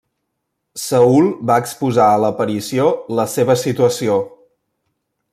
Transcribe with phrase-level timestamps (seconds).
[0.83, 2.87] Saül va exposar a l'aparició
[3.19, 4.17] la seva situació.